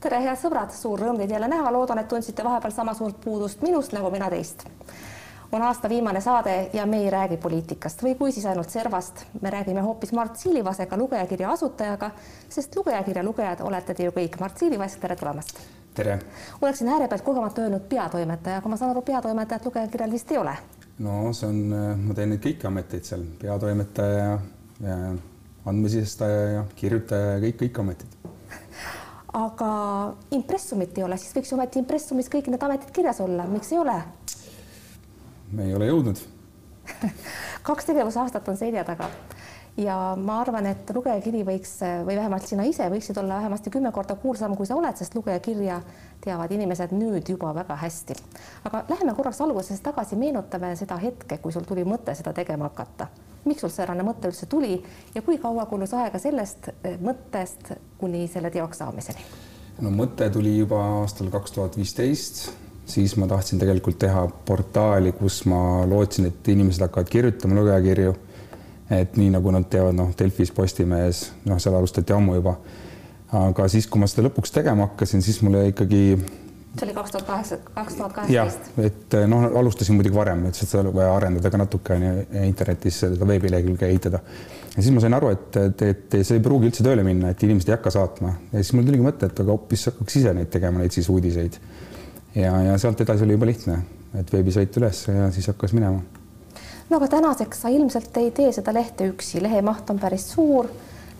[0.00, 3.62] tere, head sõbrad, suur rõõm teid jälle näha, loodan, et tundsite vahepeal sama suurt puudust
[3.66, 4.64] minust nagu mina teist.
[5.52, 9.24] on aasta viimane saade ja me ei räägi poliitikast või kui, siis ainult servast.
[9.40, 12.10] me räägime hoopis Mart Siilivasega, lugejakirja asutajaga,
[12.48, 14.40] sest lugejakirja lugejad olete te ju kõik.
[14.40, 15.58] Mart Siilivas, tere tulemast.
[15.94, 16.18] tere.
[16.62, 20.56] oleksin äärepealt kogemata öelnud peatoimetaja, aga ma saan aru, peatoimetajat lugejakirjal vist ei ole.
[20.98, 21.74] no see on,
[22.04, 24.38] ma teen neid kõiki ameteid seal, peatoimetaja ja,
[24.80, 25.12] ja
[25.66, 28.17] andmesisestaja ja kirjutaja ja kõik, kõik ametid
[29.38, 29.70] aga
[30.34, 33.80] impressumit ei ole, siis võiks ju ometi impressumis kõik need ametid kirjas olla, miks ei
[33.82, 33.96] ole?
[35.52, 36.20] me ei ole jõudnud
[37.68, 39.10] kaks tegevusaastat on selja taga
[39.78, 44.16] ja ma arvan, et lugejakiri võiks või vähemalt sina ise võiksid olla vähemasti kümme korda
[44.18, 45.80] kuulsam, kui sa oled, sest lugejakirja
[46.24, 48.16] teavad inimesed nüüd juba väga hästi.
[48.64, 53.06] aga läheme korraks algusest tagasi, meenutame seda hetke, kui sul tuli mõte seda tegema hakata
[53.44, 54.78] miks sul säärane mõte üldse tuli
[55.14, 59.28] ja kui kaua kulus aega sellest eh, mõttest kuni selle teoks saamiseni?
[59.82, 62.48] no mõte tuli juba aastal kaks tuhat viisteist,
[62.88, 68.16] siis ma tahtsin tegelikult teha portaali, kus ma lootsin, et inimesed hakkavad kirjutama lugejakirju.
[68.90, 72.56] et nii nagu nad teevad, noh, Delfis, Postimehes, noh, seal alustati ammu juba.
[73.32, 76.16] aga siis, kui ma seda lõpuks tegema hakkasin, siis mulle ikkagi
[76.76, 78.70] see oli kaks tuhat kaheksa, kaks tuhat kaheksateist.
[78.84, 83.28] et noh, alustasin muidugi varem, et seda vaja arendada ka natuke on ju internetis seda
[83.28, 84.20] veebilehekülge ehitada.
[84.74, 87.42] ja siis ma sain aru, et, et, et see ei pruugi üldse tööle minna, et
[87.46, 90.52] inimesed ei hakka saatma ja siis mul tuligi mõte, et aga hoopis hakkaks ise neid
[90.52, 91.58] tegema, neid siis uudiseid.
[92.34, 93.80] ja, ja sealt edasi oli juba lihtne,
[94.20, 96.04] et veebisait üles ja siis hakkas minema.
[96.90, 100.70] no aga tänaseks sa ilmselt ei tee seda lehte üksi, lehe maht on päris suur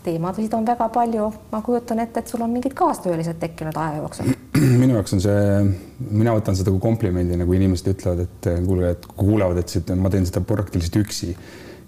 [0.09, 4.33] teemasid on väga palju, ma kujutan ette, et sul on mingid kaastöölised tekkinud aja jooksul.
[4.99, 5.63] jaoks on see,
[6.11, 10.27] mina võtan seda kui komplimendina, kui inimesed ütlevad, et kuulge, et kuulevad, et ma teen
[10.29, 11.35] seda praktiliselt üksi.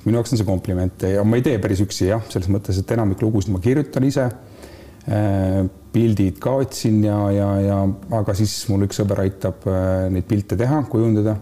[0.05, 2.93] minu jaoks on see kompliment ja ma ei tee päris üksi jah, selles mõttes, et
[2.97, 4.31] enamik lugusid ma kirjutan ise.
[5.11, 7.77] Äh, pildid ka otsin ja, ja, ja
[8.19, 11.39] aga siis mul üks sõber aitab äh, neid pilte teha, kujundada.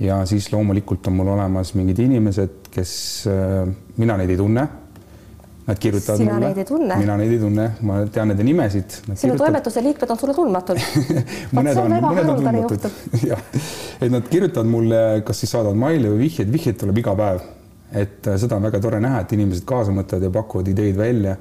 [0.00, 2.92] ja siis loomulikult on mul olemas mingid inimesed, kes,
[3.28, 3.68] äh,
[4.00, 4.66] mina neid ei tunne
[5.68, 6.96] Nad kirjutavad sina mulle.
[6.96, 8.88] mina neid ei tunne, ma tean nende nimesid.
[8.88, 9.42] sinu kirjutavad...
[9.42, 10.80] toimetuse liikmed on sulle tundmatud.
[11.58, 12.86] Mõned on, mõned on tundmatud.
[13.30, 13.42] jah,
[14.00, 17.44] et nad kirjutavad mulle, kas siis saadavad maili või vihjeid, vihjeid tuleb iga päev.
[17.92, 21.36] et äh, seda on väga tore näha, et inimesed kaasa mõtlevad ja pakuvad ideid välja.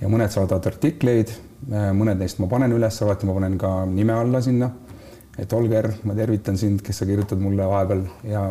[0.00, 1.30] Ja mõned saadavad artikleid,
[1.70, 4.72] äh, mõned neist ma panen üles, alati ma panen ka nime alla sinna.
[5.38, 8.48] et Olger, ma tervitan sind, kes sa kirjutad mulle vahepeal ja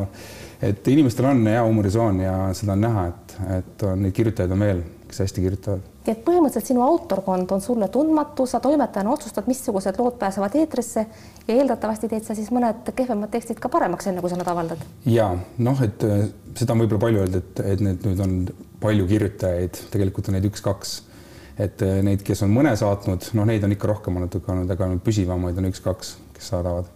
[0.64, 4.64] et inimestel on hea huumorisoon ja seda on näha, et, et on neid kirjutajaid on
[4.64, 5.86] veel kes hästi kirjutavad.
[6.06, 11.06] nii et põhimõtteliselt sinu autorkond on sulle tundmatu, sa toimetajana otsustad, missugused lood pääsevad eetrisse
[11.48, 14.84] ja eeldatavasti teed sa siis mõned kehvemad tekstid ka paremaks, enne kui sa nad avaldad.
[15.06, 18.40] ja noh, et äh, seda on võib-olla palju öelda, et, et need nüüd on
[18.84, 20.96] palju kirjutajaid, tegelikult on neid üks-kaks.
[21.58, 24.92] et äh, neid, kes on mõne saatnud, noh, neid on ikka rohkem natuke olnud, aga
[25.04, 26.92] püsivamaid on üks-kaks, kes saadavad.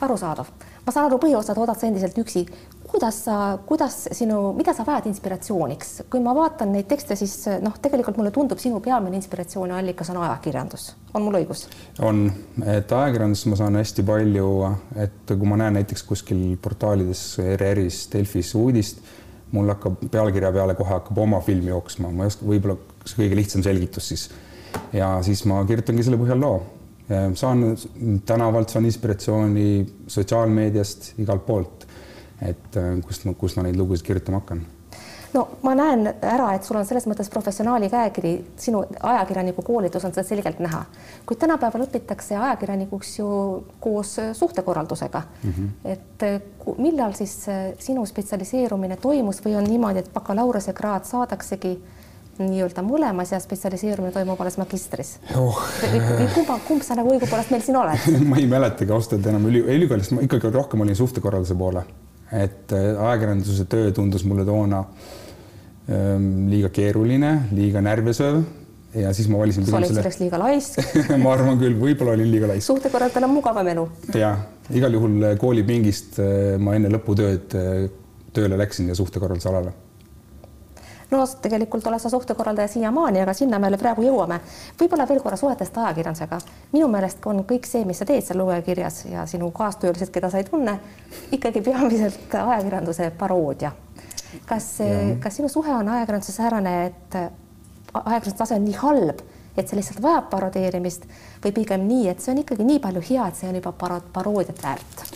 [0.00, 0.50] arusaadav
[0.86, 2.44] ma saan aru, põhiosa toodad sa endiselt üksi
[2.92, 3.36] kuidas sa,
[3.66, 8.32] kuidas sinu, mida sa vajad inspiratsiooniks, kui ma vaatan neid tekste, siis noh, tegelikult mulle
[8.34, 11.64] tundub, sinu peamine inspiratsiooni allikas on ajakirjandus, on mul õigus?
[12.04, 12.26] on,
[12.68, 14.48] et ajakirjandust ma saan hästi palju,
[15.00, 19.00] et kui ma näen näiteks kuskil portaalides ERR-is, Delfis uudist,
[19.56, 22.76] mul hakkab pealkirja peale kohe hakkab oma film jooksma, ma ei oska, võib-olla
[23.06, 24.28] see kõige lihtsam selgitus siis.
[24.92, 26.60] ja siis ma kirjutangi selle põhjal loo.
[27.36, 27.72] saan
[28.26, 29.68] tänavalt, saan inspiratsiooni
[30.12, 31.81] sotsiaalmeediast, igalt poolt
[32.48, 34.64] et äh, kust ma, kust ma neid lugusid kirjutama hakkan
[35.32, 40.14] no ma näen ära, et sul on selles mõttes professionaali käekiri, sinu ajakirjaniku koolitus on
[40.14, 40.84] seda selgelt näha,
[41.28, 43.30] kuid tänapäeval õpitakse ajakirjanikuks ju
[43.80, 45.50] koos suhtekorraldusega mm.
[45.50, 45.70] -hmm.
[45.84, 46.40] et äh,
[46.78, 51.78] millal siis äh, sinu spetsialiseerumine toimus või on niimoodi, et bakalaureusekraad saadaksegi
[52.38, 55.58] nii-öelda mõlemas ja spetsialiseerumine toimub alles magistris oh.?
[56.34, 59.60] kumba, kumb sa nagu õigupoolest meil siin oled ma ei mäletagi ausalt öelda enam üli,
[59.60, 61.84] ülikoolist ma ikkagi rohkem olin suhtekorralduse poole
[62.32, 64.82] et äh, ajakirjanduse töö tundus mulle toona
[65.90, 68.42] ähm, liiga keeruline, liiga närvesööv
[69.02, 69.66] ja siis ma valisin.
[69.66, 70.02] sa olid selle...
[70.02, 70.80] selleks liiga laisk
[71.24, 72.66] ma arvan küll, võib-olla olin liiga laisk.
[72.70, 73.86] suhtekorraldajal on mugavam elu.
[74.16, 74.34] ja
[74.72, 77.56] igal juhul äh, koolipingist äh, ma enne lõputööd
[78.32, 79.74] tööle läksin ja suhtekorralduse alale
[81.12, 84.40] no tegelikult oled sa suhtekorraldaja siiamaani, aga sinna me praegu jõuame.
[84.80, 86.38] võib-olla veel korra suhetest ajakirjandusega.
[86.72, 90.38] minu meelest on kõik see, mis sa teed seal lugejakirjas ja sinu kaastöölised, keda sa
[90.38, 90.78] ei tunne,
[91.32, 93.72] ikkagi peamiselt ajakirjanduse paroodia.
[94.46, 94.78] kas,
[95.20, 97.20] kas sinu suhe on ajakirjanduse säärane, et
[97.94, 99.20] ajakirjanduse tase on nii halb,
[99.56, 101.04] et see lihtsalt vajab parodeerimist
[101.44, 103.74] või pigem nii, et see on ikkagi nii palju hea, et see on juba
[104.12, 105.06] paroodiat väärt?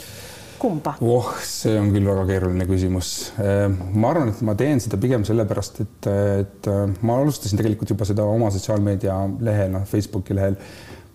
[0.60, 0.96] Kumba?
[1.04, 3.12] oh, see on küll väga keeruline küsimus.
[3.42, 6.10] Äh, ma arvan, et ma teen seda pigem sellepärast, et,
[6.42, 9.16] et äh, ma alustasin tegelikult juba seda oma sotsiaalmeedia
[9.46, 10.58] lehel, noh, Facebooki lehel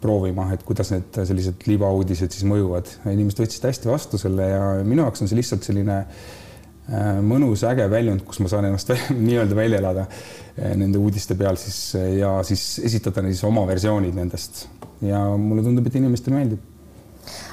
[0.01, 2.89] proovima, et kuidas need sellised libauudised siis mõjuvad.
[3.11, 7.85] inimesed võtsid hästi vastu selle ja minu jaoks on see lihtsalt selline äh, mõnus, äge
[7.91, 8.93] väljund, kus ma saan ennast
[9.27, 14.65] nii-öelda välja elada äh, nende uudiste peal siis ja siis esitada siis oma versioonid nendest
[15.05, 16.70] ja mulle tundub, et inimestele meeldib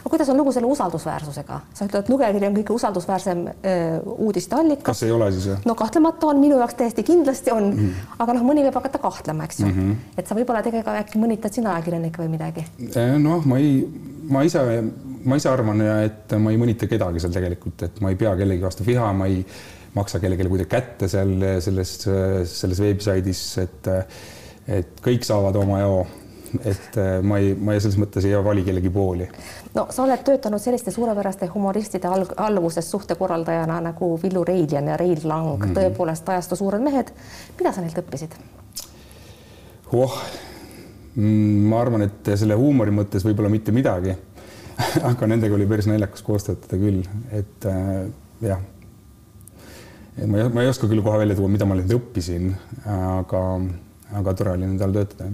[0.00, 1.60] aga kuidas on lugu selle usaldusväärsusega?
[1.74, 4.86] sa ütled, et lugejakiri on kõige usaldusväärsem öö, uudiste allikas.
[4.90, 5.48] kas ei ole siis?
[5.68, 8.18] no kahtlemata on, minu jaoks täiesti kindlasti on mm, -hmm.
[8.24, 9.78] aga noh, mõni võib hakata kahtlema, eks ju mm.
[9.78, 10.20] -hmm.
[10.20, 12.66] et sa võib-olla tegelikult äkki mõnitad sina ajakirjanikke või midagi?
[13.18, 13.82] noh, ma ei,
[14.28, 14.62] ma ise,
[15.24, 18.64] ma ise arvan, et ma ei mõnita kedagi seal tegelikult, et ma ei pea kellegi
[18.64, 19.44] vastu viha, ma ei
[19.94, 21.34] maksa kellelegi kuidagi kätte seal
[21.64, 21.94] selles,
[22.44, 23.92] selles veebisaidis, et
[24.68, 26.00] et kõik saavad oma jao
[26.64, 29.28] et äh, ma ei, ma ei selles mõttes ei vali kellegi pooli.
[29.74, 35.20] no sa oled töötanud selliste suurepäraste humoristide all, alluvuses suhtekorraldajana nagu Villu Reiljan ja Reil
[35.24, 35.78] Lang mm, -hmm.
[35.78, 37.12] tõepoolest ajastu suured mehed.
[37.58, 38.38] mida sa neilt õppisid?
[39.92, 40.16] oh,
[41.14, 44.16] mm, ma arvan, et selle huumori mõttes võib-olla mitte midagi
[45.10, 47.02] aga nendega oli päris naljakas koos töötada küll,
[47.34, 48.08] et äh,
[48.40, 48.60] jah.
[50.26, 52.52] ma ei, ma ei oska küll kohe välja tuua, mida ma neilt õppisin,
[52.86, 53.44] aga,
[54.20, 55.30] aga tore oli nende all töötada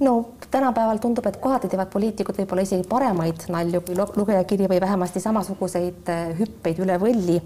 [0.00, 5.20] no tänapäeval tundub, et kohati teevad poliitikud võib-olla isegi paremaid nalju kui lugejakiri või vähemasti
[5.20, 7.40] samasuguseid äh, hüppeid üle võlli.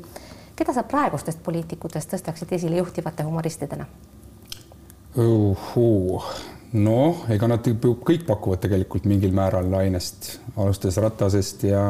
[0.56, 3.86] keda sa praegustest poliitikutest tõstaksid esile juhtivate humoristidena
[6.72, 11.82] noh, ega nad kõik pakuvad tegelikult mingil määral lainest, alustades Ratasest ja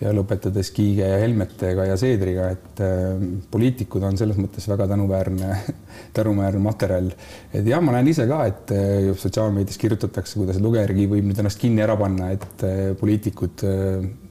[0.00, 3.12] ja lõpetades Kiige ja Helmetega ja Seedriga, et äh,
[3.50, 5.58] poliitikud on selles mõttes väga tänuväärne,
[6.16, 7.12] tänuväärne materjal.
[7.52, 11.62] et jah, ma näen ise ka, et äh, sotsiaalmeedias kirjutatakse, kuidas lugejärgi võib nüüd ennast
[11.62, 13.64] kinni ära panna, et äh, poliitikud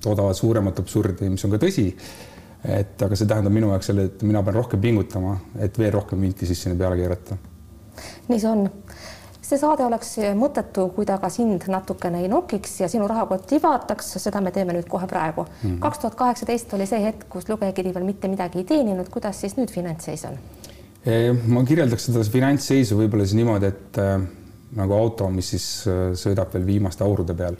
[0.03, 1.89] toodavad suuremat absurdi, mis on ka tõsi.
[2.63, 6.21] et aga see tähendab minu jaoks selle, et mina pean rohkem pingutama, et veel rohkem
[6.23, 7.39] vinti sinna peale keerata.
[8.29, 8.67] nii see on
[9.53, 14.15] see saade oleks mõttetu, kui ta ka sind natukene ei nokiks ja sinu rahakotti vaataks,
[14.23, 15.45] seda me teeme nüüd kohe praegu.
[15.61, 15.79] Mhm.
[15.83, 19.57] kaks tuhat kaheksateist oli see hetk, kus lugejakiri veel mitte midagi ei teeninud, kuidas siis
[19.59, 20.39] nüüd finantsseis on?
[21.03, 24.13] ma kirjeldaks seda finantsseisu võib-olla siis niimoodi, et äh,
[24.79, 27.57] nagu auto, mis siis äh, sõidab veel viimaste aurude peal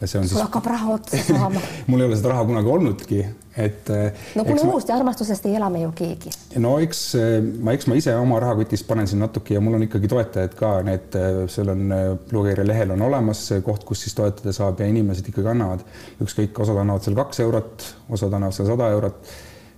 [0.00, 0.42] ja see on sul siis...
[0.42, 1.60] hakkab raha otsa saama
[1.90, 3.20] mul ei ole seda raha kunagi olnudki,
[3.66, 3.90] et.
[3.94, 6.32] Eh, no kuni muust ja armastusest ei ela me ju keegi.
[6.62, 9.86] no eks eh, ma, eks ma ise oma rahakotist panen siin natuke ja mul on
[9.86, 11.96] ikkagi toetajad ka, need, eh, seal on
[12.28, 15.84] Bluegeari lehel on olemas koht, kus siis toetada saab ja inimesed ikkagi annavad,
[16.24, 19.34] ükskõik, osad annavad seal kaks eurot, osad annavad seal sada eurot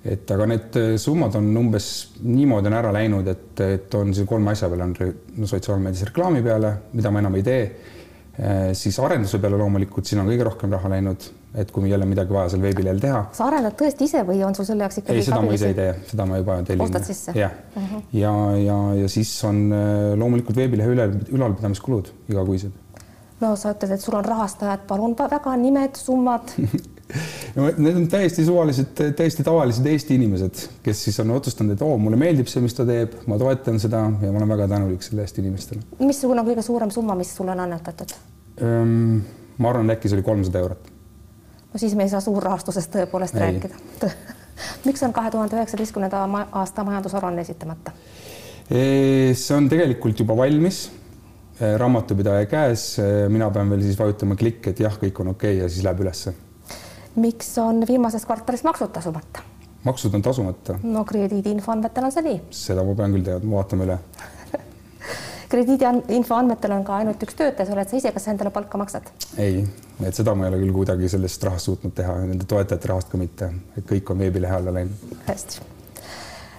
[0.06, 1.86] et aga need summad on umbes
[2.22, 6.72] niimoodi on ära läinud, et, et on siin kolme asja peale on sotsiaalmeedias reklaami peale,
[6.94, 7.62] mida ma enam ei tee
[8.76, 12.50] siis arenduse peale loomulikult siin on kõige rohkem raha läinud, et kui jälle midagi vaja
[12.52, 13.22] seal veebilehel teha.
[13.36, 15.22] sa arendad tõesti ise või on sul selle jaoks ikkagi?
[15.22, 16.84] ei, seda ma ise ei tee, seda ma juba tellin.
[16.84, 17.32] ostad sisse?
[17.36, 18.02] jah uh, -huh.
[18.12, 22.76] ja, ja, ja siis on äh, loomulikult veebilehe üle, ülalpidamiskulud igakuised.
[23.40, 26.52] no sa ütled, et sul on rahastajad, palun väga nimed, summad
[27.56, 32.18] need on täiesti suvalised, täiesti tavalised Eesti inimesed, kes siis on otsustanud, et oo, mulle
[32.20, 35.38] meeldib see, mis ta teeb, ma toetan seda ja ma olen väga tänulik selle eest
[35.42, 35.84] inimestele.
[36.02, 38.16] missugune on kõige suurem summa, mis sulle on annetatud?
[38.60, 39.20] Ehm,
[39.58, 40.90] ma arvan, äkki see oli kolmsada eurot.
[41.72, 43.46] no siis me ei saa suurrahastusest tõepoolest ei.
[43.46, 44.10] rääkida
[44.88, 47.94] miks on kahe tuhande üheksateistkümnenda aasta majandusaruanne esitamata?
[48.68, 50.88] see on tegelikult juba valmis
[51.56, 52.96] raamatupidaja käes,
[53.32, 56.02] mina pean veel siis vajutama klikk, et jah, kõik on okei okay ja siis läheb
[56.04, 56.34] ülesse
[57.16, 59.44] miks on viimases kvartalis maksud tasumata?
[59.86, 60.78] maksud on tasumata.
[60.82, 62.40] no krediidiinfo andmetel on see nii.
[62.50, 63.98] seda ma pean küll teadma, vaatame üle
[65.52, 68.80] krediidiinfo andmetel on ka ainult üks töötaja, sa oled sa ise, kas sa endale palka
[68.82, 69.08] maksad?
[69.42, 69.62] ei,
[70.02, 73.20] et seda ma ei ole küll kuidagi sellest rahast suutnud teha, nende toetajate rahast ka
[73.20, 75.16] mitte, et kõik on veebilehe alla läinud.
[75.28, 75.62] hästi.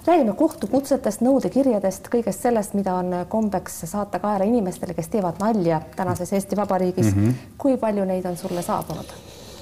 [0.08, 6.32] räägime kohtukutsetest, nõudekirjadest, kõigest sellest, mida on kombeks saata kaela inimestele, kes teevad nalja tänases
[6.34, 7.26] Eesti Vabariigis mm.
[7.26, 7.52] -hmm.
[7.58, 9.12] kui palju neid on sulle saabunud?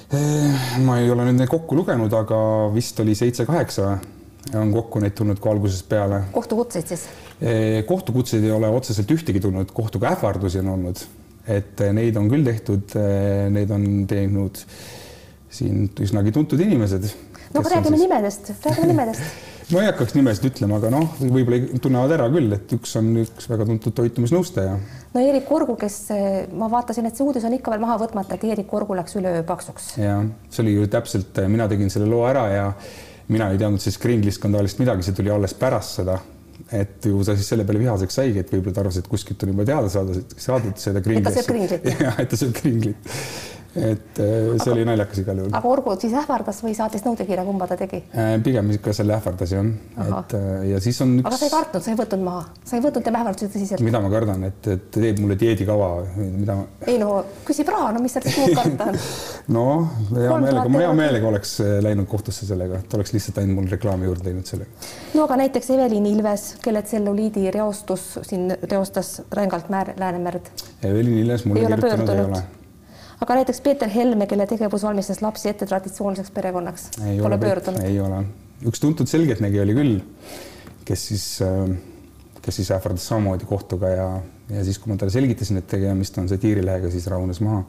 [0.06, 2.36] Eh, ma ei ole nüüd neid kokku lugenud, aga
[2.74, 3.88] vist oli seitse-kaheksa
[4.54, 6.20] on kokku neid tulnud ka algusest peale.
[6.34, 7.08] kohtukutseid siis?
[7.40, 11.02] Eh, kohtukutseid ei ole otseselt ühtegi tulnud, kohtuga ähvardusi on olnud,
[11.50, 12.94] et eh, neid on küll tehtud,
[13.50, 14.62] neid on teinud
[15.50, 17.10] siin üsnagi tuntud inimesed.
[17.50, 18.06] no aga räägime siis...
[18.06, 19.26] nimedest, räägime nimedest
[19.72, 23.48] ma ei hakkaks nimesid ütlema, aga noh, võib-olla tunnevad ära küll, et üks on üks
[23.50, 24.76] väga tuntud toitumisnõustaja.
[25.16, 25.98] No Eerik Korgu, kes
[26.52, 29.42] ma vaatasin, et see uudis on ikka veel maha võtmata, et Eerik Korgu läks üleöö
[29.48, 29.94] paksuks.
[30.02, 30.20] ja
[30.50, 32.70] see oli ju täpselt, mina tegin selle loo ära ja
[33.32, 36.20] mina ei teadnud sellest Kringli skandaalist midagi, see tuli alles pärast seda
[36.72, 39.52] et ju ta siis selle peale vihaseks saigi, et võib-olla ta arvas, et kuskilt on
[39.52, 41.28] juba teada saada, saadud seda kringlit.
[41.28, 41.90] et ta sööb kringlit.
[42.06, 43.12] jah, et ta sööb kringlit
[43.76, 45.52] et äh, see aga, oli naljakas igal juhul.
[45.58, 48.02] aga Orgu siis ähvardas või saatis nõudekirja, kumba ta tegi?
[48.16, 49.68] Äh, pigem ikka selle ähvardas jah,
[50.06, 50.34] et
[50.70, 51.28] ja siis on üks.
[51.28, 53.84] aga sa ei kartnud, sa ei võtnud maha, sa ei võtnud tema ähvardusi tõsiselt?
[53.86, 56.66] mida ma kardan, et, et teeb mulle dieedikava, mida ma.
[56.88, 59.00] ei no küsib raha, no mis seal siis muud karta on
[59.56, 59.66] no
[60.14, 64.08] hea meelega, ma hea meelega oleks läinud kohtusse sellega, ta oleks lihtsalt ainult mul reklaami
[64.08, 64.92] juurde teinud sellega.
[65.14, 70.52] no aga näiteks Evelin Ilves, kelle tselluliidi reostus siin reostas rängalt määr, Läänemerd.
[70.82, 72.44] Evelin Ilves mulle kirjutanud ei ole
[73.20, 76.88] aga näiteks Peeter Helme, kelle tegevus valmistas lapsi ette traditsiooniliseks perekonnaks,
[77.22, 77.84] pole pöördunud?
[77.84, 78.22] ei ole,
[78.68, 79.96] üks tuntud selgeltnägija oli küll,
[80.88, 81.70] kes siis, äh,
[82.42, 84.10] kes siis ähvardas samamoodi kohtuga ja,
[84.52, 87.64] ja siis, kui ma talle selgitasin, et tegemist on satiirilehega, siis rahunes maha.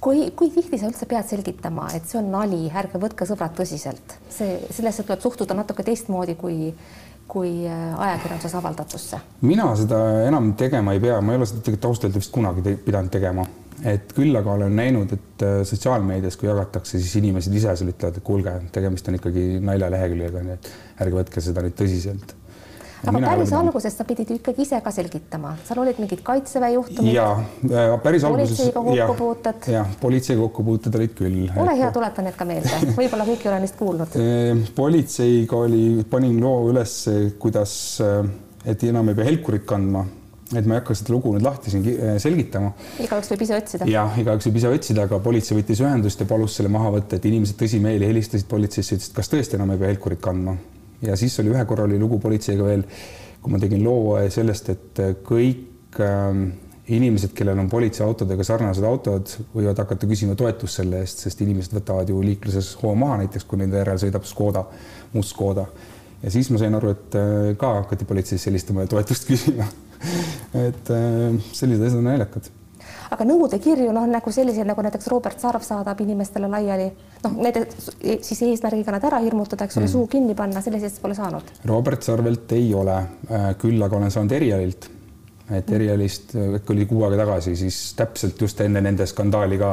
[0.00, 4.18] kui, kui tihti sa üldse pead selgitama, et see on nali, ärge võtke sõbrad tõsiselt,
[4.30, 6.74] see, sellesse tuleb suhtuda natuke teistmoodi kui
[7.28, 9.18] kui äh, ajakirjanduses avaldatusse?
[9.44, 12.64] mina seda enam tegema ei pea, ma ei ole seda tegelikult ausalt öelda vist kunagi
[12.64, 13.44] te pidanud tegema
[13.86, 18.18] et küll aga olen näinud, et äh, sotsiaalmeedias, kui jagatakse, siis inimesed ise seal ütlevad,
[18.18, 20.68] et kuulge, tegemist on ikkagi naljaleheküljega, nii et
[21.04, 22.34] ärge võtke seda nüüd tõsiselt.
[23.06, 23.60] aga päris olen...
[23.60, 27.12] alguses sa pidid ju ikkagi ise ka selgitama, seal olid mingid kaitseväe juhtumid.
[27.14, 28.56] ja äh, päris alguses.
[28.56, 29.70] politseiga kokkupuuted.
[29.76, 31.40] jah, politseiga kokkupuuted olid küll.
[31.56, 35.82] ole hea, tuleta need ka meelde, võib-olla kõik ei ole neist kuulnud äh, politseiga oli,
[36.10, 37.00] panin loo üles,
[37.38, 37.74] kuidas,
[38.66, 40.08] et enam ei pea helkurit kandma
[40.56, 42.72] et ma ei hakka seda lugu nüüd lahti siin äh, selgitama.
[43.04, 43.88] igaüks võib ise otsida.
[43.90, 47.26] jah, igaüks võib ise otsida, aga politsei võttis ühendust ja palus selle maha võtta, et
[47.28, 50.56] inimesed tõsimeeli helistasid politseisse, ütlesid, kas tõesti enam ei pea helkurit kandma.
[51.04, 52.86] ja siis oli ühe korra oli lugu politseiga veel,
[53.42, 56.40] kui ma tegin loo sellest, et kõik äh,
[56.88, 62.08] inimesed, kellel on politseiautodega sarnased autod, võivad hakata küsima toetust selle eest, sest inimesed võtavad
[62.08, 64.64] ju liikluses hoo maha, näiteks kui nende järel sõidab Škoda,
[65.12, 65.66] must Škoda.
[66.22, 69.68] ja siis ma sain aru, et äh, ka hakati politseisse helistama ja toetust küsima
[70.68, 72.52] et äh, sellised asjad on naljakad
[73.14, 76.88] aga nõudekirju noh, nagu selliseid, nagu näiteks Robert Sarv saadab inimestele laiali,
[77.24, 77.90] noh, näiteks
[78.26, 81.54] siis eesmärgiga nad ära hirmutada, eks ole mm., suu kinni panna, selliseid pole saanud.
[81.68, 82.98] Robert Sarvelt ei ole,
[83.30, 84.90] äh, küll aga olen saanud Erialilt,
[85.56, 89.72] et Erialist äkki oli kuu aega tagasi, siis täpselt just enne nende skandaali ka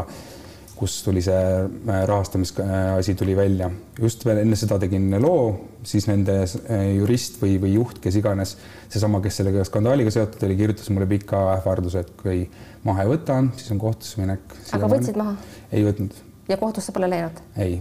[0.76, 3.70] kus tuli see äh, rahastamisasi tuli välja.
[4.00, 5.56] just veel enne seda tegin loo,
[5.88, 8.56] siis nende äh, jurist või, või juht, kes iganes,
[8.92, 12.44] seesama, kes sellega skandaaliga seotud oli, kirjutas mulle pika ähvarduse, et kui
[12.84, 14.56] maha ei võta, siis on kohtusse minek.
[14.76, 15.36] aga võtsid maha?
[15.72, 16.24] ei võtnud.
[16.52, 17.40] ja kohtusse pole läinud?
[17.68, 17.80] ei.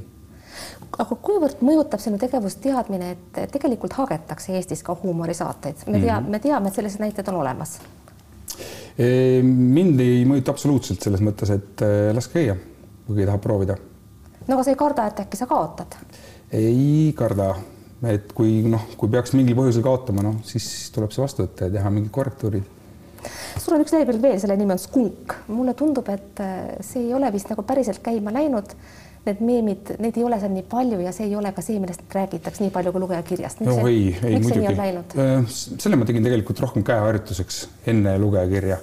[0.98, 5.82] aga kuivõrd mõjutab sinu tegevust teadmine, et tegelikult hagetakse Eestis ka huumorisaateid?
[5.88, 6.30] me tea mm, -hmm.
[6.30, 7.80] me teame, et sellised näited on olemas
[8.94, 12.54] mind ei mõjuta absoluutselt selles mõttes, et äh, laske käia
[13.06, 13.76] kui tahab proovida.
[14.46, 15.96] no aga sa ei karda, et äkki sa kaotad?
[16.54, 17.54] ei karda,
[18.10, 21.76] et kui noh, kui peaks mingil põhjusel kaotama, noh siis tuleb see vastu võtta ja
[21.78, 22.68] teha mingid korrektuurid.
[23.58, 25.38] sul on üks lehekülg veel, selle nimi on Skunk.
[25.48, 28.76] mulle tundub, et äh, see ei ole vist nagu päriselt käima läinud.
[29.24, 32.02] Need meemid, neid ei ole seal nii palju ja see ei ole ka see, millest
[32.12, 33.62] räägitakse nii palju kui lugejakirjast.
[33.64, 34.74] no see, ei, ei muidugi.
[35.16, 38.82] Äh, selle ma tegin tegelikult rohkem käeharjutuseks enne lugejakirja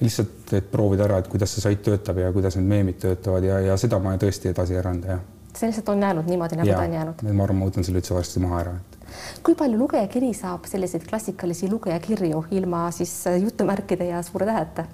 [0.00, 3.60] lihtsalt, et proovida ära, et kuidas see sait töötab ja kuidas need meemid töötavad ja,
[3.70, 5.20] ja seda ma tõesti edasi ei arenda, jah.
[5.56, 7.24] see lihtsalt on jäänud niimoodi, nagu ja, ta on jäänud?
[7.28, 8.98] ma arvan, ma võtan selle üldse varsti maha ära et....
[9.46, 13.14] kui palju lugejakiri saab selliseid klassikalisi lugejakirju ilma siis
[13.44, 14.86] jutumärkide ja suure täheta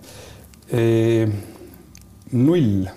[0.70, 1.26] e,?
[2.32, 2.88] null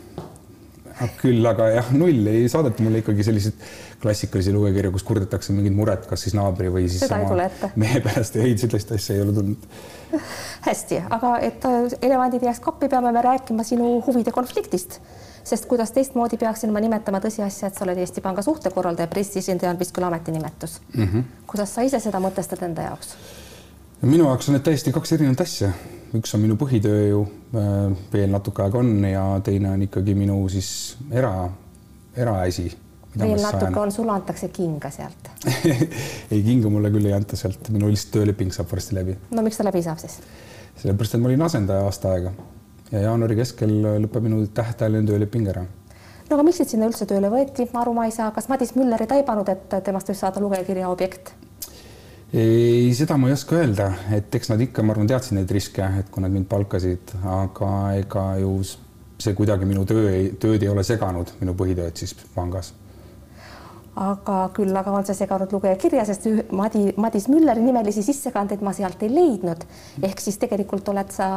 [1.19, 3.69] küll, aga jah, null ei saadeta mulle ikkagi selliseid
[4.01, 8.37] klassikalisi lugejakirju, kus kurdetakse mingit muret, kas siis naabri või siis seda sama mehe pärast
[8.37, 9.65] ja ei, sellist asja ei ole tulnud.
[10.67, 14.99] hästi, aga et äh, elevandid jääks kappi, peame me rääkima sinu huvide konfliktist,
[15.43, 19.79] sest kuidas teistmoodi peaksin ma nimetama tõsiasja, et sa oled Eesti Panga suhtekorraldaja, pressiesindaja on
[19.79, 21.03] vist küll ametinimetus mm.
[21.03, 21.23] -hmm.
[21.47, 23.15] kuidas sa ise seda mõtestad enda jaoks?
[24.01, 25.71] minu jaoks on need täiesti kaks erinevat asja,
[26.15, 27.23] üks on minu põhitöö ju
[27.55, 31.49] äh, veel natuke aega on ja teine on ikkagi minu siis era,
[32.15, 32.71] eraasi
[33.17, 35.31] veel natuke on, sulle antakse kinga sealt.
[36.31, 39.17] Ei, kinga mulle küll ei anta sealt, minu lihtsalt tööleping saab varsti läbi.
[39.33, 40.19] no miks ta läbi saab siis?
[40.79, 42.31] sellepärast, et ma olin asendaja aasta aega.
[42.91, 43.73] Ja jaanuari keskel
[44.05, 45.65] lõpeb minu tähtajaline tööleping ära.
[46.29, 49.01] no aga miks sind sinna üldse tööle võeti, aru ma ei saa, kas Madis Müller
[49.01, 51.33] ei taibanud, et temast võib saada lugejakirja objekt?
[52.33, 55.87] ei, seda ma ei oska öelda, et eks nad ikka, ma arvan, teadsid neid riske,
[56.03, 58.53] et kui nad mind palkasid, aga ega ju
[59.19, 60.05] see kuidagi minu töö,
[60.39, 62.69] tööd ei ole seganud, minu põhitööd siis pangas
[63.99, 69.01] aga küll aga on see seganud lugejakirja, sest Madi, Madis Mülleri nimelisi sissekandeid ma sealt
[69.03, 69.65] ei leidnud.
[70.05, 71.27] ehk siis tegelikult oled sa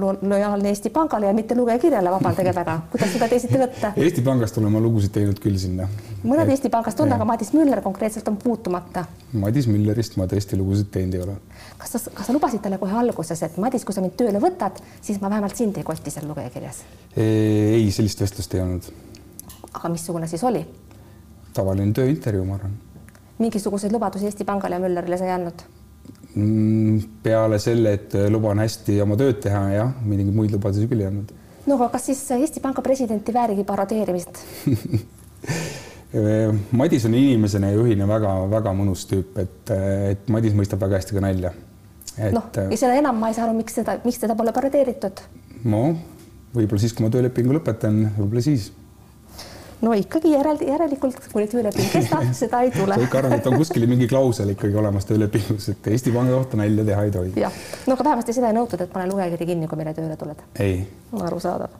[0.00, 3.94] lo lojaalne Eesti Pangale ja mitte lugejakirjale, vabandage väga, kuidas seda teisiti võtta?
[4.04, 5.88] Eesti Pangast olen ma lugusid teinud küll sinna.
[6.24, 6.54] mõned et...
[6.56, 9.06] Eesti Pangast on, aga Madis Müller konkreetselt on puutumata.
[9.32, 11.38] Madis Müllerist ma tõesti lugusid teinud ei ole.
[11.78, 14.82] kas sa, kas sa lubasid talle kohe alguses, et Madis, kui sa mind tööle võtad,
[15.00, 16.84] siis ma vähemalt sind ei koti seal lugejakirjas?
[17.16, 18.92] ei, sellist vestlust ei olnud.
[19.72, 20.66] aga missugune siis oli?
[21.54, 22.74] Tavaline tööintervjuu, ma arvan.
[23.38, 25.64] mingisuguseid lubadusi Eesti Pangale ja Müllerile sa ei andnud?
[26.34, 31.10] Mm, peale selle, et luban hästi oma tööd teha, jah, mingeid muid lubadusi küll ei
[31.10, 31.34] andnud.
[31.66, 34.42] no aga kas siis Eesti Panga presidenti väärigi parodeerimist
[36.70, 39.70] Madis on inimesena ja juhina väga-väga mõnus tüüp, et,
[40.14, 41.50] et Madis mõistab väga hästi ka nalja.
[42.30, 45.24] noh, ja seda enam ma ei saa aru, miks seda, miks teda pole parodeeritud.
[45.66, 45.82] no
[46.54, 48.70] võib-olla siis, kui ma töölepingu lõpetan, võib-olla siis
[49.82, 52.98] no ikkagi järel, järelikult kuni tööleping kestab, seda ei tule.
[52.98, 56.60] sa ikka arvad, et on kuskil mingi klausel ikkagi olemas töölepingus, et Eesti Panga kohta
[56.60, 57.32] nalja teha ei tohi?
[57.40, 60.44] jah, no aga vähemasti seda ei nõutud, et pane lugejakiri kinni, kui meile tööle tuled.
[60.62, 60.84] ei.
[61.20, 61.74] arusaadav.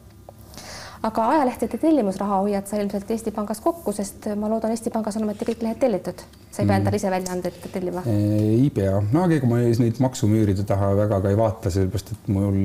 [1.11, 5.29] aga ajalehtede tellimusraha hoiad sa ilmselt Eesti Pangas kokku, sest ma loodan, Eesti Pangas on
[5.29, 6.27] ometi kõik lehed tellitud.
[6.51, 8.05] sa ei pea endale ise väljaandeid tellima?
[8.11, 12.29] ei pea, no aga ega ma neid maksumüüride taha väga ka ei vaata, sellepärast et
[12.35, 12.61] mul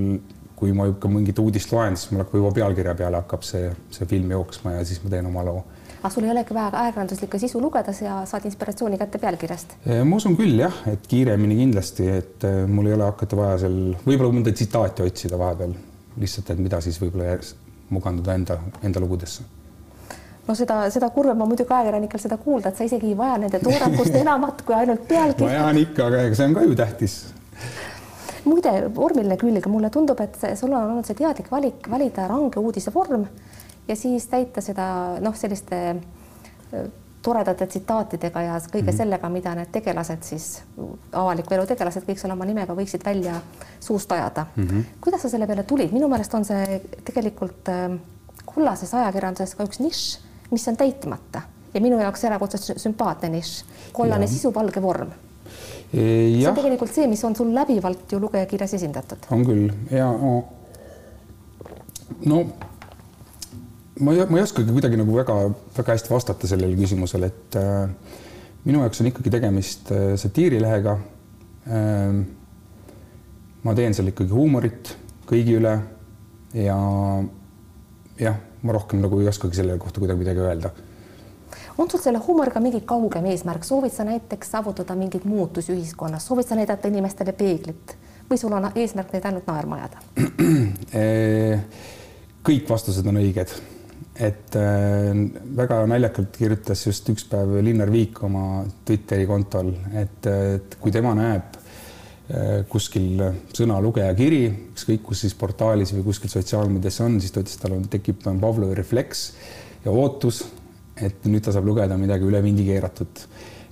[0.60, 4.08] kui ma ikka mingit uudist loen, siis mul hakkab juba pealkirja peale hakkab see, see
[4.10, 5.62] film jooksma ja siis ma teen oma loo.
[6.00, 9.78] aga sul ei olegi vaja ajakirjanduslikku sisu lugeda ja saad inspiratsiooni kätte pealkirjast?
[10.04, 14.36] ma usun küll jah, et kiiremini kindlasti, et mul ei ole hakata vaja seal võib-olla
[14.36, 15.78] mõnda tsitaati otsida vahepeal
[16.20, 17.40] lihtsalt, et mida siis võib-olla
[17.90, 19.48] mugandada enda, enda lugudesse
[20.48, 23.62] no seda, seda kurvem on muidugi ajakirjanikel seda kuulda, et sa isegi ei vaja nende
[23.64, 25.52] toodangust enamat kui ainult pealkirja.
[25.52, 27.20] vajan ikka, aga ega see on ka ju tähtis
[28.50, 32.94] muide, vormiline külg, mulle tundub, et sul on olnud see teadlik valik valida range uudise
[32.94, 33.28] vorm
[33.88, 34.88] ja siis täita seda
[35.24, 35.80] noh, selliste
[37.22, 38.98] toredate tsitaatidega ja kõige mm -hmm.
[38.98, 40.62] sellega, mida need tegelased siis,
[41.12, 43.42] avaliku elu tegelased, kõik seal oma nimega võiksid välja
[43.80, 44.68] suust ajada mm.
[44.68, 44.84] -hmm.
[45.02, 47.70] kuidas sa selle peale tulid, minu meelest on see tegelikult
[48.46, 50.20] kullases ajakirjanduses ka üks nišš,
[50.52, 51.42] mis on täitmata
[51.74, 55.12] ja minu jaoks erakordselt sümpaatne nišš, kollane sisu, valge vorm
[55.92, 59.30] see on tegelikult see, mis on sul läbivalt ju lugejakirjas esindatud.
[59.34, 60.34] on küll ja no,
[62.30, 62.42] no
[64.00, 68.18] ma ei, ma ei oskagi kuidagi nagu väga-väga hästi vastata sellele küsimusele, et äh,
[68.66, 70.98] minu jaoks on ikkagi tegemist äh, satiirilehega
[71.70, 72.20] äh,.
[73.64, 74.94] ma teen seal ikkagi huumorit
[75.30, 75.74] kõigi üle
[76.56, 76.78] ja
[78.20, 80.72] jah, ma rohkem nagu ei oskagi selle kohta kuidagi midagi öelda
[81.80, 86.48] on sul selle huumoriga mingi kaugem eesmärk, soovid sa näiteks saavutada mingeid muutusi ühiskonnas, soovid
[86.48, 87.96] sa näidata inimestele peeglit?
[88.30, 90.04] Või sul on eesmärk neid ainult naerma ajada?
[92.50, 93.54] kõik vastused on õiged,
[94.20, 95.24] et äh,
[95.58, 101.16] väga naljakalt kirjutas just üks päev Linnar Viik oma Twitteri kontol, et, et kui tema
[101.18, 103.24] näeb äh, kuskil
[103.56, 104.44] sõna lugejakiri,
[104.76, 108.78] ükskõik kus siis portaalis või kuskil sotsiaalmeedias on, siis ta ütles, tal on, tekib Pavlovi
[108.78, 109.30] refleks
[109.86, 110.44] ja ootus,
[111.06, 113.24] et nüüd ta saab lugeda midagi üle vindi keeratud.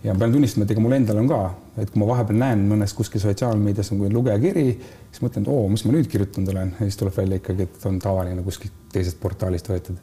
[0.04, 1.40] ja pean tunnistama, et ega mul endal on ka,
[1.82, 4.68] et kui ma vahepeal näen mõnes kuskil sotsiaalmeedias on lugejakiri,
[5.10, 7.88] siis mõtlen, et oo, mis ma nüüd kirjutanud olen ja siis tuleb välja ikkagi, et
[7.90, 9.98] on tavaline kuskilt teisest portaalist võetud.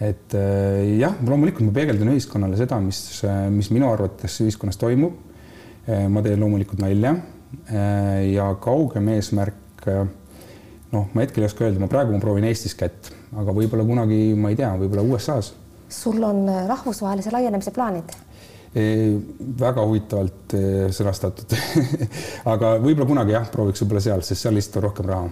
[0.00, 3.02] et äh, jah, loomulikult ma peegeldan ühiskonnale seda, mis,
[3.52, 5.20] mis minu arvates ühiskonnas toimub.
[5.86, 7.16] Äh, ma teen loomulikult nalja
[7.68, 9.88] äh, ja kaugem eesmärk
[10.92, 14.20] noh, ma hetkel ei oska öelda, ma praegu ma proovin Eestis kätt, aga võib-olla kunagi,
[14.38, 15.61] ma ei tea, võib-olla USA-s
[15.92, 18.18] sul on äh, rahvusvahelise laienemise plaanid?
[19.60, 21.52] väga huvitavalt äh, sõnastatud
[22.54, 25.26] aga võib-olla kunagi jah, prooviks võib-olla seal, sest seal lihtsalt on rohkem raha.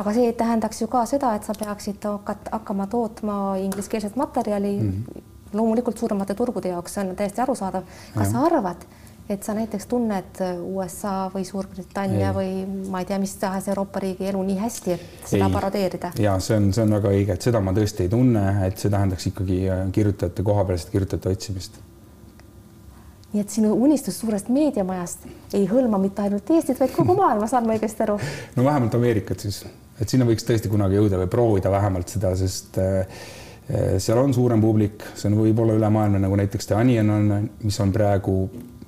[0.00, 4.94] aga see tähendaks ju ka seda, et sa peaksid hakkama tootma ingliskeelset materjali mm.
[4.94, 5.26] -hmm.
[5.52, 7.84] loomulikult suuremate turgude jaoks, see on täiesti arusaadav.
[8.14, 8.32] kas ja.
[8.32, 8.88] sa arvad,
[9.28, 12.34] et sa näiteks tunned USA või Suurbritannia ei.
[12.36, 15.54] või ma ei tea, mis tahes Euroopa riigi elu nii hästi, et seda ei.
[15.54, 16.12] parodeerida?
[16.22, 18.92] ja see on, see on väga õige, et seda ma tõesti ei tunne, et see
[18.92, 21.80] tähendaks ikkagi äh, kirjutajate, kohapealsete kirjutajate otsimist.
[23.32, 25.26] nii et sinu unistus suurest meediamajast
[25.58, 28.20] ei hõlma mitte ainult Eestit, vaid kogu maailma, saan ma õigesti aru?
[28.56, 29.64] no vähemalt Ameerikat siis,
[29.98, 33.18] et sinna võiks tõesti kunagi jõuda või proovida vähemalt seda, sest äh,
[33.66, 37.82] äh seal on suurem publik, see on võib-olla ülemaailmne, nagu näiteks The Onion on, mis
[37.82, 38.38] on praegu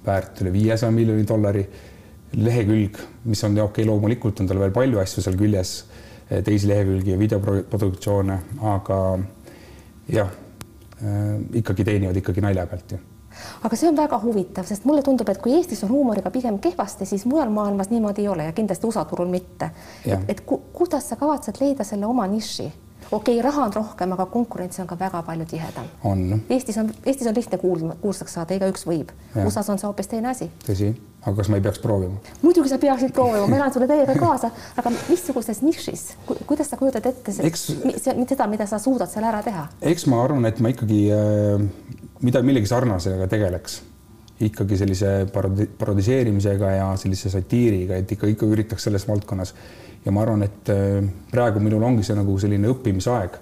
[0.08, 1.64] väärt üle viiesaja miljoni dollari
[2.36, 5.74] lehekülg, mis on okei okay,, loomulikult on tal veel palju asju seal küljes,
[6.28, 8.40] eh, teisi lehekülgi ja videoproduktsioone,
[8.74, 8.98] aga
[10.12, 13.04] jah äh,, ikkagi teenivad ikkagi nalja pealt ju
[13.62, 17.06] aga see on väga huvitav, sest mulle tundub, et kui Eestis on huumoriga pigem kehvasti,
[17.06, 19.70] siis mujal maailmas niimoodi ei ole ja kindlasti USA turul mitte.
[20.06, 22.68] et, et ku, kuidas sa kavatsed leida selle oma niši?
[23.10, 25.86] Okei okay,, raha on rohkem, aga konkurents on ka väga palju tihedam.
[26.04, 26.40] on.
[26.50, 29.12] Eestis on, Eestis on lihtne kuul-, kuulsaks saada, igaüks võib.
[29.44, 30.50] USA-s on see hoopis teine asi.
[30.66, 30.92] tõsi,
[31.22, 32.20] aga kas ma ei peaks proovima?
[32.42, 36.04] muidugi sa peaksid proovima, ma elan sulle täiega kaasa, aga missuguses nišis,
[36.46, 37.66] kuidas sa kujutad ette eks...
[38.04, 39.68] seda, mida sa suudad seal ära teha?
[39.94, 41.68] eks ma arvan, et ma ikkagi äh,
[42.24, 43.82] mida millegi sarnasega tegeleks
[44.38, 49.54] ikkagi sellise parodi-, parodiseerimisega ja sellise satiiriga, et ikka, ikka üritaks selles valdkonnas
[50.08, 53.38] ja ma arvan, et äh, praegu minul ongi see nagu selline õppimisaeg.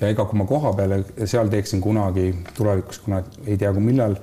[0.00, 4.16] Ja ega kui ma koha peale seal teeksin kunagi tulevikus, kuna ei tea, kui millal,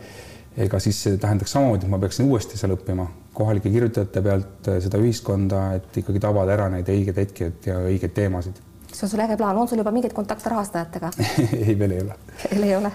[0.62, 3.08] ega siis see tähendaks samamoodi, et ma peaksin uuesti seal õppima.
[3.34, 8.14] Kohalike kirjutajate pealt äh, seda ühiskonda, et ikkagi tabada ära neid õigeid hetki ja õigeid
[8.20, 8.62] teemasid.
[8.92, 11.14] see on sul äge plaan, on sul juba mingeid kontakte rahastajatega
[11.66, 12.18] ei, veel ei ole.
[12.44, 12.92] veel ei ole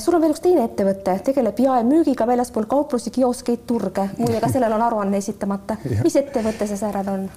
[0.00, 4.74] sul on veel üks teine ettevõte, tegeleb jaemüügiga väljaspool kauplusi, kioskeid, turge, muide ka sellel
[4.76, 5.76] on aruanne esitamata.
[6.06, 7.28] mis ettevõte see säärane on?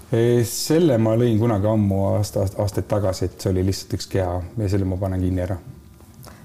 [0.49, 4.69] selle ma lõin kunagi ammu aasta, aastaid tagasi, et see oli lihtsalt üks keha ja
[4.71, 5.57] selle ma panen kinni ära.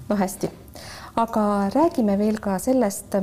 [0.09, 0.49] no hästi,
[1.21, 3.17] aga räägime veel ka sellest,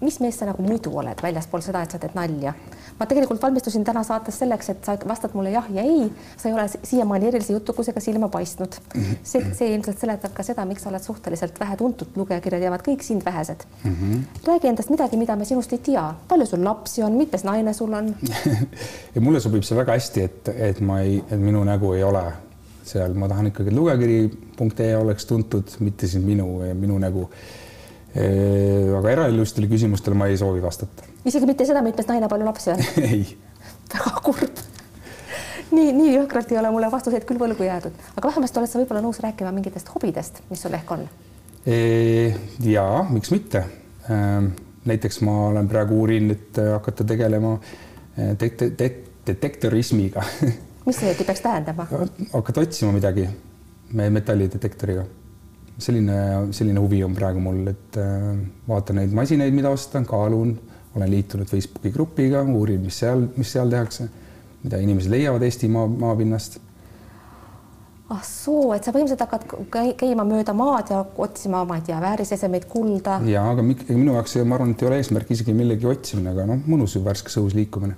[0.00, 2.52] mis mees sa nagu muidu oled väljaspool seda, et sa teed nalja?
[2.98, 6.54] Ma tegelikult valmistusin täna saates selleks, et sa vastad mulle jah ja ei, sa ei
[6.54, 8.78] ole siiamaani erilise jutukusega silma paistnud.
[9.22, 13.06] see, see ilmselt seletab ka seda, miks sa oled suhteliselt vähe tuntud, lugejakirjad jäävad kõik
[13.06, 13.66] sind vähesed.
[13.84, 13.94] Mm.
[13.94, 14.24] -hmm.
[14.46, 17.92] räägi endast midagi, mida me sinust ei tea, palju sul lapsi on, mitmes naine sul
[17.92, 18.14] on?
[19.14, 22.22] Ja mulle sobib see väga hästi, et, et ma ei, et minu nägu ei ole
[22.88, 27.28] seal, ma tahan ikkagi, et lugejakiri.ee oleks tuntud, mitte siis minu, minu nägu
[28.98, 31.06] aga eraelustele küsimustele ma ei soovi vastata.
[31.28, 33.22] isegi mitte seda, mitmes naine palju lapsi on ei.
[33.92, 34.62] väga kurb.
[35.70, 39.02] nii, nii jõhkralt ei ole mulle vastuseid küll võlgu jäädud, aga vähemasti oled sa võib-olla
[39.04, 41.08] nõus rääkima mingitest hobidest, mis sul ehk on?
[42.64, 43.64] ja miks mitte.
[44.88, 47.58] näiteks ma olen praegu uurinud hakata tegelema
[49.28, 50.24] detektorismiga
[50.88, 51.86] mis see peaks tähendama?
[52.32, 53.28] hakata otsima midagi
[53.92, 55.04] metallidetektoriga
[55.78, 56.18] selline,
[56.54, 58.30] selline huvi on praegu mul, et äh,
[58.68, 60.56] vaatan neid masinaid, mida ostan, kaalun,
[60.96, 64.08] olen liitunud Facebooki grupiga, uurin, mis seal, mis seal tehakse,
[64.64, 66.58] mida inimesed leiavad Eesti maa, maapinnast.
[68.08, 72.66] ah soo, et sa põhimõtteliselt hakkad käima mööda maad ja otsima, ma ei tea, väärisesemeid,
[72.72, 73.20] kulda.
[73.28, 76.62] ja aga minu jaoks ma arvan, et ei ole eesmärk isegi millegi otsimine, aga noh,
[76.66, 77.94] mõnus ju värskes õhus liikumine.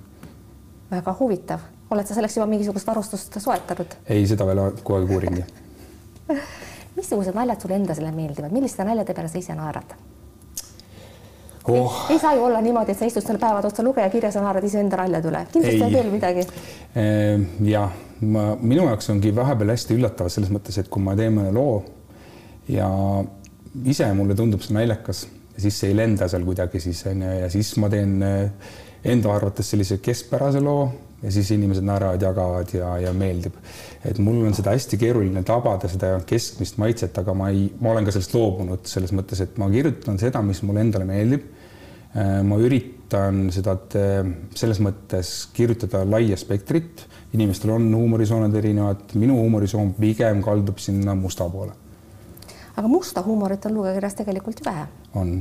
[0.91, 3.97] väga huvitav, oled sa selleks juba mingisugust varustust soetanud?
[4.05, 5.47] ei, seda veel kogu aeg uuringi
[6.95, 9.95] missugused naljad sulle endale meeldivad, milliste naljade peale sa ise naerad
[11.67, 12.05] oh.?
[12.09, 14.65] ei, ei saa ju olla niimoodi, et sa istud seal päevad otsa lugejakirjas ja naerad
[14.67, 16.45] iseenda naljad üle, kindlasti on veel midagi.
[16.97, 17.85] Ehm, ja
[18.21, 21.81] ma, minu jaoks ongi vahepeal hästi üllatav selles mõttes, et kui ma teen mõne loo
[22.71, 22.89] ja
[23.85, 25.25] ise mulle tundub see naljakas
[25.55, 28.73] ja siis see ei lenda seal kuidagi siis onju ja siis ma teen eh,
[29.13, 30.89] enda arvates sellise keskpärase loo
[31.21, 33.57] ja siis inimesed naeravad, jagavad ja, ja meeldib.
[34.05, 38.07] et mul on seda hästi keeruline tabada, seda keskmist maitset, aga ma ei, ma olen
[38.07, 41.45] ka sellest loobunud selles mõttes, et ma kirjutan seda, mis mulle endale meeldib.
[42.11, 43.77] Äh, ma üritan seda
[44.57, 47.05] selles mõttes kirjutada laia spektrit,
[47.37, 51.77] inimestel on huumorisooned erinevad, minu huumorisoon pigem kaldub sinna musta poole.
[52.75, 54.87] aga musta huumorit on lugejakirjas tegelikult ju vähe.
[55.15, 55.37] on,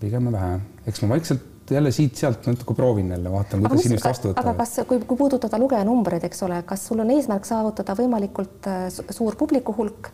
[0.00, 4.50] pigem vähe, eks ma vaikselt jälle siit-sealt natuke proovin jälle, vaatan, kuidas inimesed vastu võtavad.
[4.50, 8.84] aga kas, kui, kui puudutada lugejanumbreid, eks ole, kas sul on eesmärk saavutada võimalikult äh,
[8.90, 10.12] suur publiku hulk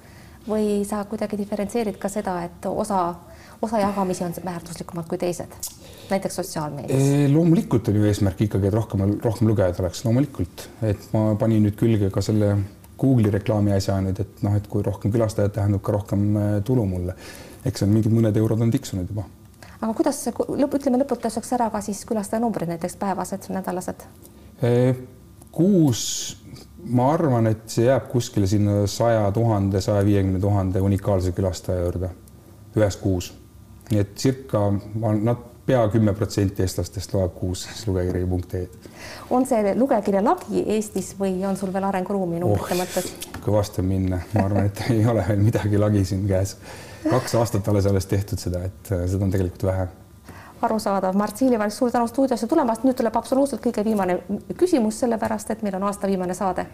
[0.48, 3.02] või sa kuidagi diferentseerid ka seda, et osa,
[3.62, 5.54] osa jagamisi on väärtuslikumad kui teised,
[6.10, 7.30] näiteks sotsiaalmeedias?
[7.34, 11.76] loomulikult on ju eesmärk ikkagi, et rohkem, rohkem lugejaid oleks, loomulikult, et ma panin nüüd
[11.80, 12.54] külge ka selle
[12.98, 16.86] Google'i reklaami asja nüüd, et noh, et kui rohkem külastajaid tähendab ka rohkem äh, tulu
[16.88, 17.18] mulle.
[17.66, 19.26] eks seal mingid mõned eurod on tiksunud juba
[19.80, 24.06] aga kuidas lõpp, ütleme lõputuseks ära ka siis külastajanumbrid näiteks päevased, nädalased?
[25.54, 26.02] kuus,
[26.90, 32.10] ma arvan, et see jääb kuskile sinna saja tuhande, saja viiekümne tuhande unikaalse külastaja juurde
[32.76, 33.32] ühes kuus.
[33.90, 34.66] nii et circa
[35.00, 38.90] nad pea kümme protsenti eestlastest loeb kuus siis lugejakiri.ee-d.
[39.30, 43.12] on see lugejakirja lagi Eestis või on sul veel arenguruumi numbrite oh, mõttes?
[43.44, 46.56] kõvasti on minna, ma arvan, et ei ole veel midagi lagi siin käes
[47.04, 49.88] kaks aastat alles alles tehtud seda, et äh, seda on tegelikult vähe
[50.62, 54.18] arusaadav, Mart Siilivalg, suur tänu stuudiosse tulemast, nüüd tuleb absoluutselt kõige viimane
[54.58, 56.66] küsimus, sellepärast et meil on aasta viimane saade.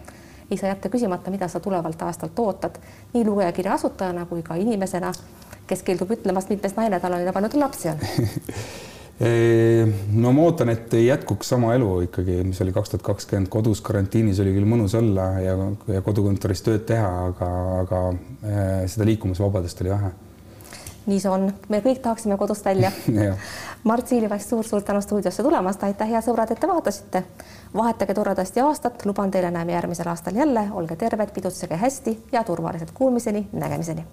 [0.51, 2.77] Ei saa jätta küsimata, mida sa tulevalt aastalt ootad
[3.13, 5.13] nii lugejakirja asutajana kui ka inimesena,
[5.67, 8.03] kes keeldub ütlemast, mitmes naine tal on ja palju tal lapsi on.
[10.11, 13.47] No ma ootan, et jätkuks sama elu ikkagi, mis oli kaks tuhat kakskümmend.
[13.47, 15.53] Kodus karantiinis oli küll mõnus olla ja,
[15.87, 17.49] ja kodukontoris tööd teha, aga,
[17.85, 18.01] aga
[18.91, 20.11] seda liikumisvabadust oli vähe.
[21.05, 22.91] nii see on, me kõik tahaksime kodust välja.
[23.87, 27.23] Mart Siilivaist suur-suur tänu stuudiosse tulemast, aitäh, head sõbrad, et te vaatasite.
[27.75, 32.91] Vahetage toredasti aastat, luban teile, näeme järgmisel aastal jälle, olge terved, pidutsege hästi ja turvaliselt
[32.91, 34.05] kuulmiseni, nägemiseni